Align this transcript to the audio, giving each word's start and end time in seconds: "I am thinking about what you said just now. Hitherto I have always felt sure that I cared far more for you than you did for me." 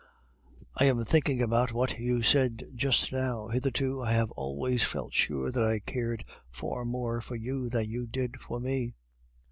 "I 0.75 0.85
am 0.85 1.05
thinking 1.05 1.43
about 1.43 1.73
what 1.73 1.99
you 1.99 2.23
said 2.23 2.63
just 2.73 3.11
now. 3.11 3.49
Hitherto 3.49 4.01
I 4.01 4.13
have 4.13 4.31
always 4.31 4.83
felt 4.83 5.13
sure 5.13 5.51
that 5.51 5.63
I 5.63 5.77
cared 5.77 6.25
far 6.49 6.85
more 6.85 7.21
for 7.21 7.35
you 7.35 7.69
than 7.69 7.87
you 7.87 8.07
did 8.07 8.41
for 8.41 8.59
me." 8.59 8.95